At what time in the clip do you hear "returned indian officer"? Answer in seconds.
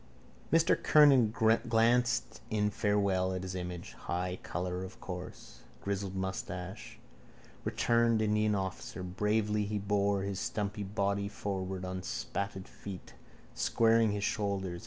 7.63-9.03